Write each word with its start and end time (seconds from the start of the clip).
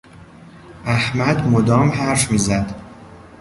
احمد 0.85 1.47
مدام 1.47 1.89
حرف 1.91 2.31
میزد. 2.31 2.75